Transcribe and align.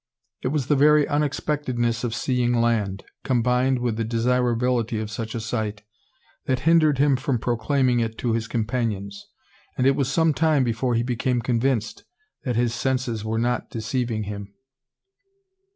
It 0.41 0.47
was 0.47 0.65
the 0.65 0.75
very 0.75 1.07
unexpectedness 1.07 2.03
of 2.03 2.15
seeing 2.15 2.55
land 2.59 3.03
combined 3.23 3.77
with 3.77 3.97
the 3.97 4.03
desirability 4.03 4.99
of 4.99 5.11
such 5.11 5.35
a 5.35 5.39
sight 5.39 5.83
that 6.47 6.61
hindered 6.61 6.97
him 6.97 7.15
from 7.15 7.37
proclaiming 7.37 7.99
it 7.99 8.17
to 8.17 8.33
his 8.33 8.47
companions; 8.47 9.27
and 9.77 9.85
it 9.85 9.95
was 9.95 10.11
some 10.11 10.33
time 10.33 10.63
before 10.63 10.95
he 10.95 11.03
became 11.03 11.39
convinced 11.39 12.03
that 12.43 12.55
his 12.55 12.73
senses 12.73 13.23
were 13.23 13.37
not 13.37 13.69
deceiving 13.69 14.23
him. 14.23 14.51